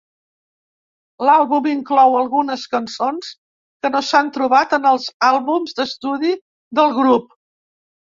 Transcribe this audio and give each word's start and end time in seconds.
L'àlbum 1.27 1.65
inclou 1.71 2.15
algunes 2.21 2.63
cançons 2.71 3.29
que 3.85 3.91
no 3.97 4.01
s'han 4.07 4.31
trobat 4.39 4.73
en 4.79 4.87
els 4.93 5.05
àlbums 5.29 5.77
d'estudi 5.81 6.33
del 6.81 6.91
grup. 6.97 7.37